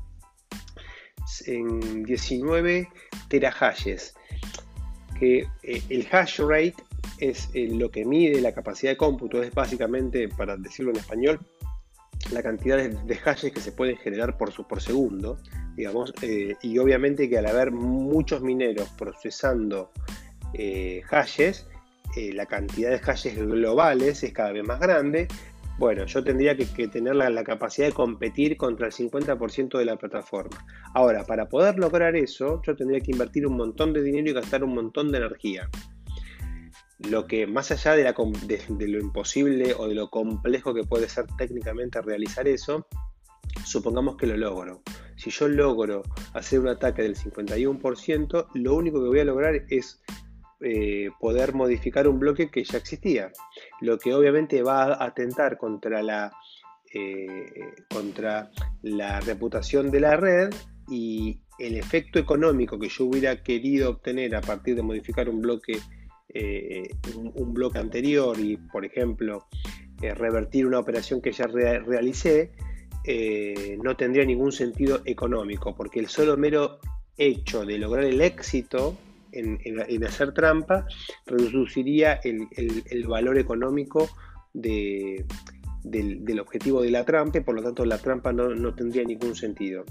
en 1.48 2.04
19 2.04 2.90
terahashes, 3.28 4.14
que 5.20 5.48
eh, 5.64 5.82
el 5.90 6.08
hash 6.12 6.40
rate 6.42 6.76
es 7.20 7.50
eh, 7.54 7.70
lo 7.72 7.90
que 7.92 8.06
mide 8.06 8.42
la 8.42 8.54
capacidad 8.54 8.92
de 8.92 8.98
cómputo, 8.98 9.42
es 9.42 9.54
básicamente, 9.54 10.28
para 10.30 10.58
decirlo 10.58 10.92
en 10.92 10.98
español, 10.98 11.40
la 12.32 12.44
cantidad 12.44 12.78
de, 12.78 13.16
hashes 13.16 13.52
que 13.52 13.60
se 13.60 13.72
pueden 13.72 13.98
generar 13.98 14.38
por, 14.38 14.52
por 14.68 14.82
segundo, 14.82 15.38
digamos, 15.76 16.14
eh, 16.22 16.56
y 16.62 16.78
obviamente 16.80 17.30
que 17.30 17.38
al 17.38 17.46
haber 17.46 17.72
muchos 17.72 18.42
mineros 18.42 18.90
procesando 18.98 19.92
eh, 20.54 21.02
hashes, 21.06 21.68
eh, 22.16 22.34
la 22.34 22.46
cantidad 22.46 22.90
de 22.90 23.00
hashes 23.00 23.38
globales 23.38 24.24
es 24.24 24.34
cada 24.34 24.52
vez 24.52 24.64
más 24.64 24.80
grande. 24.80 25.28
Bueno, 25.78 26.06
yo 26.06 26.24
tendría 26.24 26.58
que, 26.58 26.88
tener 26.88 27.16
la, 27.16 27.44
capacidad 27.44 27.88
de 27.88 27.94
competir 27.94 28.58
contra 28.58 28.88
el 28.88 28.94
50% 28.94 29.78
de 29.78 29.86
la 29.86 29.96
plataforma. 29.96 30.66
Ahora, 30.96 31.24
para 31.24 31.48
poder 31.48 31.78
lograr 31.78 32.16
eso, 32.16 32.62
yo 32.66 32.76
tendría 32.76 33.00
que 33.00 33.12
invertir 33.12 33.46
un 33.46 33.56
montón 33.56 33.94
de 33.94 34.02
dinero 34.02 34.32
y 34.32 34.34
gastar 34.34 34.64
un 34.64 34.74
montón 34.74 35.12
de 35.12 35.20
energía. 35.20 35.70
Lo 37.00 37.28
que 37.28 37.46
más 37.46 37.72
allá 37.72 37.96
de, 37.96 38.88
lo 38.88 39.00
imposible 39.00 39.74
o 39.78 39.88
de 39.88 39.96
lo 39.96 40.10
complejo 40.10 40.74
que 40.74 40.84
puede 40.84 41.08
ser 41.08 41.26
técnicamente 41.38 42.02
realizar 42.02 42.48
eso, 42.48 42.88
supongamos 43.66 44.18
que 44.18 44.28
lo 44.28 44.38
logro. 44.38 44.82
Si 45.16 45.30
yo 45.30 45.48
logro 45.48 46.04
hacer 46.34 46.60
un 46.60 46.70
ataque 46.70 47.04
del 47.04 47.16
51%, 47.16 48.48
lo 48.54 48.76
único 48.76 49.02
que 49.02 49.08
voy 49.08 49.20
a 49.20 49.26
lograr 49.26 49.56
es 49.70 50.02
eh, 50.60 51.12
poder 51.20 51.54
modificar 51.54 52.08
un 52.08 52.20
bloque 52.20 52.50
que 52.50 52.64
ya 52.64 52.80
existía, 52.80 53.32
lo 53.82 54.00
que 54.00 54.14
obviamente 54.16 54.64
va 54.64 54.86
a 54.86 55.06
atentar 55.06 55.58
contra 55.58 56.02
la, 56.02 56.32
eh, 56.94 57.46
contra 57.90 58.50
la 58.82 59.20
reputación 59.20 59.92
de 59.92 60.00
la 60.00 60.18
red 60.18 60.50
y 60.90 61.42
el 61.60 61.76
efecto 61.76 62.18
económico 62.18 62.80
que 62.80 62.90
yo 62.90 63.06
hubiera 63.06 63.44
querido 63.44 63.90
obtener 63.92 64.36
a 64.36 64.42
partir 64.42 64.76
de 64.76 64.82
modificar 64.82 65.30
un 65.30 65.42
bloque, 65.42 65.78
eh, 66.40 66.90
un, 67.16 67.54
bloque 67.54 67.80
anterior 67.80 68.40
y, 68.40 68.58
por 68.58 68.86
ejemplo, 68.86 69.48
revertir 70.00 70.68
una 70.68 70.80
operación 70.80 71.22
que 71.22 71.32
ya 71.32 71.48
realicé, 71.48 72.52
no 73.82 73.96
tendría 73.96 74.26
ningún 74.26 74.52
sentido 74.52 75.02
económico, 75.06 75.76
porque 75.76 76.00
el 76.00 76.08
solo 76.08 76.38
mero 76.38 76.80
hecho 77.18 77.66
de 77.66 77.80
lograr 77.80 78.06
el 78.06 78.22
éxito 78.22 78.96
en, 79.32 80.04
hacer 80.04 80.34
trampa 80.34 80.88
reduciría 81.26 82.20
el, 82.24 83.08
valor 83.08 83.38
económico 83.38 84.10
del, 84.54 85.26
objetivo 86.40 86.82
de 86.82 86.92
la 86.92 87.04
trampa 87.06 87.40
y 87.40 87.42
por 87.42 87.56
lo 87.56 87.64
tanto 87.64 87.86
la 87.86 87.98
trampa 87.98 88.32
no, 88.34 88.74
tendría 88.74 89.04
ningún 89.04 89.36
sentido. 89.36 89.86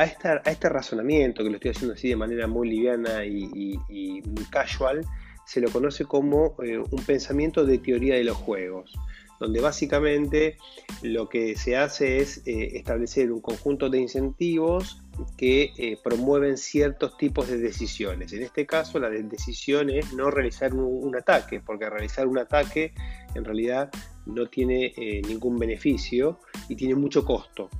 A, 0.00 0.04
este 0.04 0.70
razonamiento, 0.70 1.44
que 1.44 1.50
lo 1.50 1.56
estoy 1.56 1.72
haciendo 1.72 1.92
así 1.92 2.08
de 2.08 2.16
manera 2.16 2.46
muy 2.46 2.70
liviana 2.70 3.22
y, 3.26 3.76
muy 4.24 4.44
casual, 4.50 5.04
se 5.44 5.60
lo 5.60 5.70
conoce 5.70 6.06
como 6.06 6.56
eh, 6.62 6.78
un 6.78 7.04
pensamiento 7.04 7.66
de 7.66 7.76
teoría 7.76 8.14
de 8.14 8.24
los 8.24 8.38
juegos 8.38 8.94
donde 9.38 9.60
básicamente 9.60 10.58
lo 11.02 11.28
que 11.28 11.56
se 11.56 11.76
hace 11.76 12.18
es 12.18 12.46
eh, 12.46 12.76
establecer 12.76 13.32
un 13.32 13.40
conjunto 13.40 13.88
de 13.88 13.98
incentivos 13.98 15.02
que 15.38 15.72
eh, 15.78 15.98
promueven 16.02 16.58
ciertos 16.58 17.16
tipos 17.16 17.48
de 17.48 17.56
decisiones. 17.56 18.34
En 18.34 18.42
este 18.42 18.66
caso, 18.66 18.98
la 18.98 19.08
decisión 19.08 19.88
es 19.88 20.12
no 20.12 20.30
realizar 20.30 20.74
un, 20.74 21.16
ataque, 21.16 21.60
porque 21.60 21.88
realizar 21.88 22.26
un 22.26 22.38
ataque 22.38 22.92
en 23.34 23.44
realidad 23.44 23.90
no 24.26 24.46
tiene 24.46 24.92
ningún 25.26 25.58
beneficio 25.58 26.38
y 26.68 26.76
tiene 26.76 26.94
mucho 26.94 27.24
costo. 27.24 27.70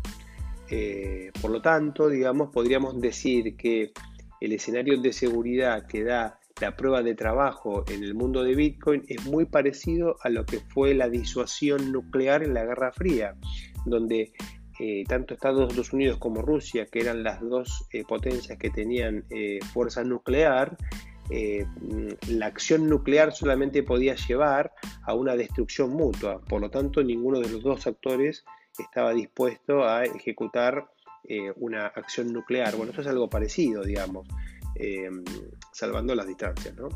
Por 1.40 1.50
lo 1.50 1.60
tanto, 1.60 2.08
digamos, 2.08 2.50
podríamos 2.50 3.00
decir 3.00 3.56
que 3.56 3.92
el 4.40 4.52
escenario 4.52 5.00
de 5.00 5.12
seguridad 5.12 5.86
que 5.86 6.04
da 6.04 6.40
la 6.60 6.76
prueba 6.76 7.02
de 7.02 7.14
trabajo 7.14 7.84
en 7.88 8.04
el 8.04 8.14
mundo 8.14 8.42
de 8.42 8.54
Bitcoin 8.54 9.04
es 9.08 9.24
muy 9.24 9.46
parecido 9.46 10.16
a 10.22 10.28
lo 10.28 10.44
que 10.44 10.60
fue 10.60 10.94
la 10.94 11.08
disuasión 11.08 11.90
nuclear 11.90 12.42
en 12.42 12.54
la 12.54 12.64
Guerra 12.64 12.92
Fría, 12.92 13.34
donde 13.86 14.32
eh, 14.78 15.04
tanto 15.08 15.34
Estados 15.34 15.92
Unidos 15.92 16.18
como 16.18 16.42
Rusia, 16.42 16.86
que 16.86 17.00
eran 17.00 17.22
las 17.22 17.40
dos 17.40 17.86
eh, 17.92 18.04
potencias 18.04 18.58
que 18.58 18.70
tenían 18.70 19.24
eh, 19.30 19.58
fuerza 19.72 20.04
nuclear, 20.04 20.76
la 22.28 22.46
acción 22.46 22.88
nuclear 22.88 23.32
solamente 23.32 23.84
podía 23.84 24.16
llevar 24.16 24.72
a 25.04 25.14
una 25.14 25.36
destrucción 25.36 25.90
mutua. 25.90 26.40
Por 26.40 26.60
lo 26.60 26.70
tanto, 26.70 27.04
ninguno 27.04 27.38
de 27.38 27.48
los 27.48 27.62
dos 27.62 27.86
actores 27.86 28.44
estaba 28.80 29.12
dispuesto 29.12 29.84
a 29.84 30.04
ejecutar 30.04 30.90
una 31.56 31.86
acción 31.86 32.32
nuclear. 32.32 32.74
Bueno, 32.74 32.90
esto 32.90 33.02
es 33.02 33.06
algo 33.06 33.28
parecido, 33.28 33.84
digamos. 33.84 34.26
Em, 34.74 35.24
salvando 35.72 36.14
las 36.14 36.26
distancias, 36.26 36.74
¿no? 36.74 36.88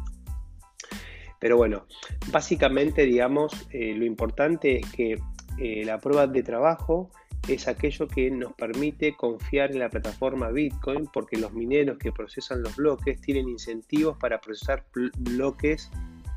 Pero 1.38 1.56
bueno, 1.56 1.86
básicamente, 2.32 3.02
digamos, 3.04 3.66
eh, 3.70 3.94
lo 3.94 4.04
importante 4.06 4.78
es 4.78 4.90
que 4.90 5.18
eh, 5.58 5.84
la 5.84 5.98
prueba 5.98 6.26
de 6.26 6.42
trabajo 6.42 7.10
es 7.46 7.68
aquello 7.68 8.08
que 8.08 8.30
nos 8.30 8.54
permite 8.54 9.14
confiar 9.14 9.72
en 9.72 9.80
la 9.80 9.90
plataforma 9.90 10.50
Bitcoin 10.50 11.08
porque 11.12 11.36
los 11.36 11.52
mineros 11.52 11.98
que 11.98 12.12
procesan 12.12 12.62
los 12.62 12.74
bloques 12.76 13.20
tienen 13.20 13.50
incentivos 13.50 14.16
para 14.16 14.40
procesar 14.40 14.86
bloques 15.18 15.90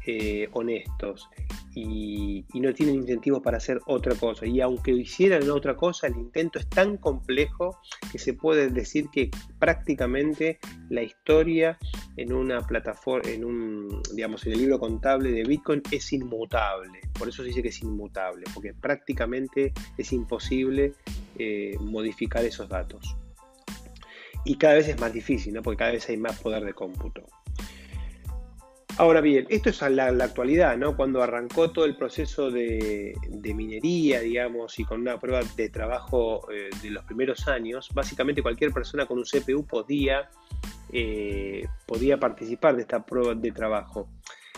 eh, 0.09 0.47
honestos 0.53 1.29
y, 1.75 2.45
no 2.53 2.73
tienen 2.73 2.95
incentivos 2.95 3.41
para 3.43 3.57
hacer 3.57 3.81
otra 3.87 4.15
cosa. 4.15 4.45
Y 4.45 4.61
aunque 4.61 4.91
hicieran 4.91 5.49
otra 5.49 5.75
cosa, 5.75 6.07
el 6.07 6.15
intento 6.15 6.59
es 6.59 6.67
tan 6.69 6.95
complejo 6.95 7.79
que 8.11 8.17
se 8.17 8.33
puede 8.33 8.69
decir 8.69 9.09
que 9.11 9.29
prácticamente 9.59 10.59
la 10.89 11.03
historia 11.03 11.77
en 12.15 12.31
una 12.31 12.61
plataforma, 12.61 13.29
en 13.29 13.43
un, 13.43 14.01
digamos, 14.15 14.45
en 14.45 14.53
el 14.53 14.59
libro 14.59 14.79
contable 14.79 15.29
de 15.31 15.43
Bitcoin 15.43 15.83
es 15.91 16.13
inmutable. 16.13 17.01
Por 17.19 17.27
eso 17.27 17.43
se 17.43 17.49
dice 17.49 17.61
que 17.61 17.69
es 17.69 17.81
inmutable, 17.81 18.45
porque 18.53 18.73
prácticamente 18.73 19.73
es 19.97 20.13
imposible 20.13 20.93
eh, 21.37 21.75
modificar 21.81 22.45
esos 22.45 22.69
datos. 22.69 23.17
Y 24.45 24.55
cada 24.55 24.75
vez 24.75 24.87
es 24.87 24.99
más 24.99 25.11
difícil, 25.11 25.53
¿no? 25.53 25.61
porque 25.61 25.77
cada 25.77 25.91
vez 25.91 26.07
hay 26.09 26.15
más 26.15 26.39
poder 26.39 26.63
de 26.63 26.73
cómputo. 26.73 27.25
Ahora 28.99 29.21
bien, 29.21 29.45
esto 29.49 29.69
es 29.69 29.79
la, 29.81 30.09
la 30.09 30.23
actualidad, 30.23 30.75
¿no? 30.75 30.97
Cuando 30.97 31.21
arrancó 31.21 31.69
todo 31.69 31.85
el 31.85 31.95
proceso 31.95 32.49
de, 32.49 33.13
minería, 33.29 34.21
digamos, 34.21 34.79
y 34.79 34.85
con 34.85 35.01
una 35.01 35.19
prueba 35.19 35.41
de 35.55 35.69
trabajo 35.69 36.51
eh, 36.51 36.71
de 36.81 36.89
los 36.89 37.03
primeros 37.03 37.47
años, 37.47 37.91
básicamente 37.93 38.41
cualquier 38.41 38.71
persona 38.71 39.05
con 39.05 39.19
un 39.19 39.23
CPU 39.23 39.67
podía, 39.67 40.29
eh, 40.91 41.67
podía 41.85 42.19
participar 42.19 42.75
de 42.75 42.81
esta 42.81 43.05
prueba 43.05 43.35
de 43.35 43.51
trabajo. 43.51 44.09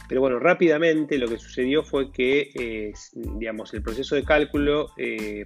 Pero 0.07 0.21
bueno, 0.21 0.39
rápidamente 0.39 1.17
lo 1.17 1.27
que 1.27 1.37
sucedió 1.37 1.83
fue 1.83 2.09
que, 2.09 2.49
eh, 2.55 2.93
digamos, 3.13 3.73
el 3.73 3.83
proceso 3.83 4.15
de 4.15 4.23
cálculo 4.23 4.91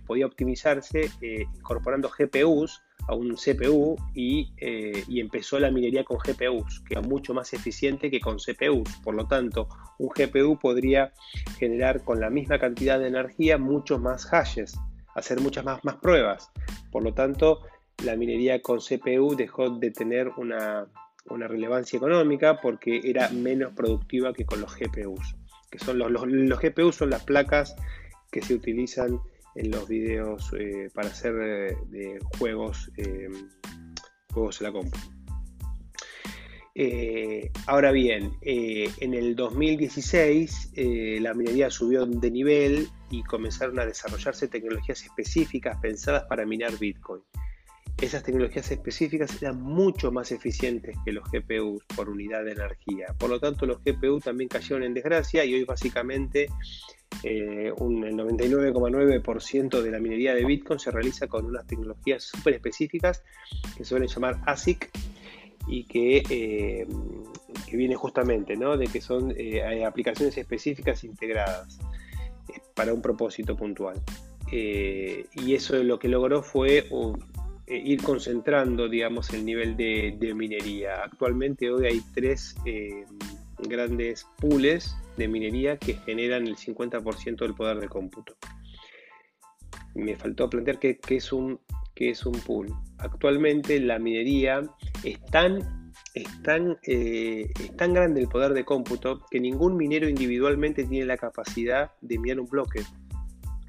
podía 0.05 0.27
optimizarse 0.27 1.09
incorporando 1.57 2.11
GPUs 2.15 2.83
a 3.07 3.15
un 3.15 3.35
CPU 3.35 3.95
eh, 4.15 5.03
y, 5.07 5.19
empezó 5.19 5.59
la 5.59 5.71
minería 5.71 6.03
con 6.03 6.17
GPUs, 6.17 6.81
que 6.81 6.93
era 6.95 7.01
mucho 7.01 7.33
más 7.33 7.53
eficiente 7.53 8.09
que 8.09 8.19
con 8.19 8.37
CPUs. 8.37 8.97
Por 9.03 9.15
lo 9.15 9.27
tanto, 9.27 9.67
un 9.99 10.09
GPU 10.09 10.57
podría 10.59 11.13
generar 11.57 12.03
con 12.03 12.19
la 12.19 12.29
misma 12.29 12.59
cantidad 12.59 12.99
de 12.99 13.07
energía 13.07 13.57
muchos 13.57 13.99
más 13.99 14.25
hashes, 14.25 14.77
hacer 15.15 15.41
muchas 15.41 15.65
más, 15.65 15.81
pruebas. 16.01 16.51
Por 16.91 17.03
lo 17.03 17.13
tanto, 17.13 17.61
la 18.03 18.15
minería 18.15 18.61
con 18.61 18.79
CPU 18.79 19.35
dejó 19.35 19.69
de 19.69 19.91
tener 19.91 20.29
una, 20.37 20.87
relevancia 21.25 21.97
económica 21.97 22.59
porque 22.61 23.01
era 23.03 23.29
menos 23.29 23.73
productiva 23.73 24.33
que 24.33 24.45
con 24.45 24.61
los 24.61 24.75
GPUs. 24.75 25.35
Que 25.69 25.79
son 25.79 25.97
los, 25.97 26.11
los, 26.11 26.27
los 26.27 26.59
GPUs 26.59 26.95
son 26.95 27.09
las 27.09 27.23
placas 27.23 27.75
que 28.31 28.41
se 28.41 28.53
utilizan 28.53 29.19
en 29.55 29.71
los 29.71 29.87
videos 29.87 30.51
eh, 30.57 30.89
para 30.93 31.09
hacer 31.09 31.75
eh, 31.93 32.19
juegos, 32.37 32.91
eh, 32.97 33.29
juegos 34.31 34.61
en 34.61 34.67
la 34.67 34.73
compu. 34.73 34.97
ahora 37.67 37.91
bien, 37.91 38.31
en 38.41 39.13
el 39.13 39.35
2016 39.35 40.71
la 41.21 41.33
minería 41.35 41.69
subió 41.69 42.05
de 42.05 42.31
nivel 42.31 42.87
y 43.11 43.21
comenzaron 43.23 43.79
a 43.79 43.85
desarrollarse 43.85 44.47
tecnologías 44.47 45.03
específicas 45.03 45.77
pensadas 45.79 46.23
para 46.23 46.45
minar 46.45 46.77
Bitcoin. 46.79 47.21
Esas 48.01 48.23
tecnologías 48.23 48.71
específicas 48.71 49.41
eran 49.41 49.61
mucho 49.61 50.11
más 50.11 50.31
eficientes 50.31 50.97
que 51.05 51.11
los 51.11 51.23
GPUs 51.31 51.85
por 51.95 52.09
unidad 52.09 52.43
de 52.43 52.53
energía. 52.53 53.15
Por 53.19 53.29
lo 53.29 53.39
tanto, 53.39 53.65
los 53.65 53.83
GPU 53.83 54.19
también 54.19 54.49
cayeron 54.49 54.83
en 54.83 54.95
desgracia 54.95 55.45
y 55.45 55.53
hoy 55.53 55.63
básicamente 55.63 56.47
eh, 57.23 57.71
un, 57.77 58.03
el 58.03 58.15
99,9% 58.15 59.81
de 59.81 59.91
la 59.91 59.99
minería 59.99 60.33
de 60.33 60.45
Bitcoin 60.45 60.79
se 60.79 60.91
realiza 60.91 61.27
con 61.27 61.45
unas 61.45 61.65
tecnologías 61.67 62.23
súper 62.23 62.55
específicas 62.55 63.23
que 63.77 63.85
suelen 63.85 64.07
llamar 64.07 64.41
ASIC 64.45 64.89
y 65.67 65.85
que, 65.85 66.23
eh, 66.29 66.87
que 67.69 67.77
viene 67.77 67.95
justamente 67.95 68.55
¿no? 68.55 68.75
de 68.77 68.87
que 68.87 69.01
son 69.01 69.33
eh, 69.37 69.85
aplicaciones 69.85 70.37
específicas 70.37 71.03
integradas 71.03 71.79
para 72.73 72.93
un 72.93 73.01
propósito 73.01 73.55
puntual. 73.55 74.01
y 74.51 75.53
eso 75.55 75.81
lo 75.83 75.97
que 75.97 76.09
logró 76.09 76.43
fue 76.43 76.87
ir 77.67 78.03
concentrando 78.03 78.89
digamos, 78.89 79.33
el 79.33 79.45
nivel 79.45 79.77
de, 79.77 80.33
minería. 80.35 81.03
Actualmente 81.03 81.71
hoy 81.71 81.85
hay 81.85 82.01
tres 82.13 82.55
grandes 83.63 84.25
pools 84.39 84.95
de 85.17 85.27
minería 85.27 85.77
que 85.77 85.93
generan 85.93 86.47
el 86.47 86.55
50% 86.55 87.37
del 87.37 87.53
poder 87.53 87.79
de 87.79 87.87
cómputo. 87.87 88.35
me 89.95 90.15
faltó 90.15 90.49
plantear 90.49 90.79
qué, 90.79 90.99
es 91.09 91.31
un, 91.31 91.59
es 91.95 92.25
un 92.25 92.39
pool. 92.39 92.73
Actualmente 92.97 93.79
la 93.79 93.99
minería 93.99 94.63
es 95.03 95.23
tan, 95.25 95.91
es, 96.13 96.41
tan, 96.43 96.77
eh, 96.83 97.51
es 97.59 97.75
tan 97.77 97.93
grande 97.93 98.21
el 98.21 98.27
poder 98.27 98.53
de 98.53 98.65
cómputo 98.65 99.25
que 99.29 99.39
ningún 99.39 99.77
minero 99.77 100.09
individualmente 100.09 100.83
tiene 100.83 101.05
la 101.05 101.17
capacidad 101.17 101.91
de 102.01 102.17
mirar 102.17 102.39
un 102.39 102.47
bloque. 102.47 102.81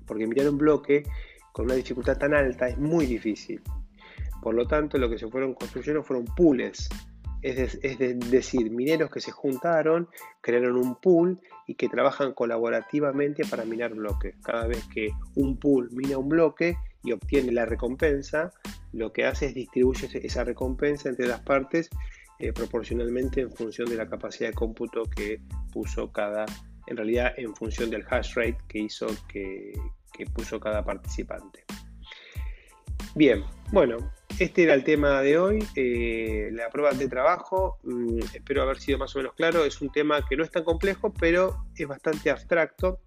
Porque 0.06 0.26
mirar 0.26 0.48
un 0.48 0.58
bloque 0.58 1.04
con 1.52 1.66
una 1.66 1.74
dificultad 1.74 2.18
tan 2.18 2.34
alta 2.34 2.68
es 2.68 2.78
muy 2.78 3.06
difícil. 3.06 3.62
Por 4.42 4.54
lo 4.54 4.66
tanto, 4.66 4.98
lo 4.98 5.08
que 5.08 5.18
se 5.18 5.28
fueron 5.28 5.54
construyendo 5.54 6.02
fueron 6.02 6.26
pools 6.36 6.88
es, 7.44 8.30
decir, 8.30 8.70
mineros 8.70 9.10
que 9.10 9.20
se 9.20 9.30
juntaron, 9.30 10.08
crearon 10.40 10.76
un 10.76 10.96
pool 10.96 11.40
y 11.66 11.74
que 11.74 11.90
trabajan 11.90 12.32
colaborativamente 12.32 13.44
para 13.44 13.66
minar 13.66 13.92
bloques. 13.94 14.34
Cada 14.42 14.66
vez 14.66 14.82
que 14.92 15.10
un 15.34 15.58
pool 15.58 15.90
mina 15.92 16.16
un 16.16 16.30
bloque 16.30 16.78
y 17.02 17.12
obtiene 17.12 17.52
la 17.52 17.66
recompensa, 17.66 18.50
lo 18.92 19.12
que 19.12 19.26
hace 19.26 19.46
es 19.46 19.54
distribuir 19.54 20.08
esa 20.22 20.44
recompensa 20.44 21.10
entre 21.10 21.26
las 21.26 21.40
partes 21.40 21.90
eh, 22.38 22.52
proporcionalmente 22.52 23.42
en 23.42 23.52
función 23.52 23.90
de 23.90 23.96
la 23.96 24.08
capacidad 24.08 24.48
de 24.48 24.54
cómputo 24.54 25.02
que 25.04 25.42
puso 25.70 26.10
cada, 26.10 26.46
en 26.86 26.96
realidad 26.96 27.34
en 27.36 27.54
función 27.54 27.90
del 27.90 28.04
hash 28.08 28.34
rate 28.34 28.58
que 28.68 28.78
hizo 28.78 29.06
que 29.28 29.74
puso 30.32 30.58
cada 30.58 30.82
participante. 30.82 31.64
Bien, 33.14 33.44
bueno, 33.70 33.98
este 34.38 34.64
era 34.64 34.74
el 34.74 34.84
tema 34.84 35.20
de 35.20 35.38
hoy, 35.38 35.64
eh, 35.76 36.50
la 36.52 36.68
prueba 36.70 36.92
de 36.92 37.08
trabajo. 37.08 37.78
Mm, 37.84 38.18
espero 38.34 38.62
haber 38.62 38.78
sido 38.78 38.98
más 38.98 39.14
o 39.14 39.18
menos 39.18 39.34
claro. 39.34 39.64
Es 39.64 39.80
un 39.80 39.90
tema 39.90 40.26
que 40.26 40.36
no 40.36 40.44
es 40.44 40.50
tan 40.50 40.64
complejo, 40.64 41.12
pero 41.12 41.66
es 41.76 41.86
bastante 41.86 42.30
abstracto. 42.30 43.00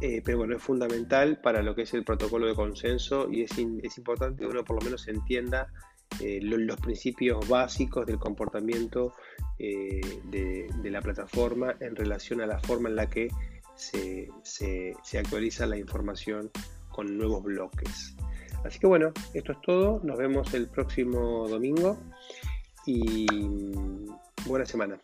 Eh, 0.00 0.22
pero 0.24 0.38
bueno, 0.38 0.56
es 0.56 0.62
fundamental 0.62 1.40
para 1.40 1.62
lo 1.62 1.74
que 1.74 1.82
es 1.82 1.94
el 1.94 2.04
protocolo 2.04 2.46
de 2.46 2.54
consenso 2.54 3.28
y 3.30 3.42
es, 3.42 3.58
importante 3.58 4.40
que 4.40 4.46
uno 4.46 4.64
por 4.64 4.76
lo 4.76 4.84
menos 4.84 5.06
entienda 5.08 5.68
eh, 6.20 6.40
los 6.40 6.80
principios 6.80 7.46
básicos 7.46 8.06
del 8.06 8.18
comportamiento 8.18 9.12
de, 9.58 10.70
la 10.84 11.02
plataforma 11.02 11.76
en 11.80 11.94
relación 11.94 12.40
a 12.40 12.46
la 12.46 12.58
forma 12.60 12.88
en 12.88 12.96
la 12.96 13.10
que 13.10 13.28
se 13.74 15.18
actualiza 15.18 15.66
la 15.66 15.76
información 15.76 16.50
con 16.88 17.18
nuevos 17.18 17.42
bloques. 17.42 18.14
Así 18.64 18.78
que 18.78 18.86
bueno, 18.86 19.12
esto 19.34 19.52
es 19.52 19.60
todo. 19.62 20.00
Nos 20.02 20.18
vemos 20.18 20.52
el 20.54 20.68
próximo 20.68 21.48
domingo 21.48 21.96
y 22.86 23.26
buena 24.46 24.66
semana. 24.66 24.98